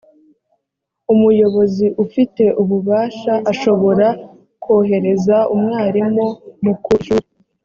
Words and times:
umuyobozi 1.13 1.85
ufite 2.03 2.43
ububasha 2.61 3.33
ashobora 3.51 4.07
kohereza 4.63 5.37
umwarimu 5.55 6.25
mu 6.63 6.73
ku 6.85 6.89
ishuri 6.99 7.27